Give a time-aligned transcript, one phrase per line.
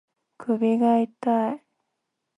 [0.37, 1.63] 首が痛い